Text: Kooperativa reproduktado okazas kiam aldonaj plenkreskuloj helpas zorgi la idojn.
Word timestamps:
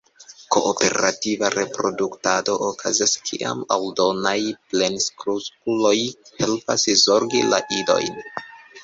Kooperativa 0.53 1.49
reproduktado 1.55 2.55
okazas 2.67 3.13
kiam 3.27 3.61
aldonaj 3.75 4.31
plenkreskuloj 4.73 5.95
helpas 6.41 6.87
zorgi 7.03 7.45
la 7.53 7.61
idojn. 7.83 8.19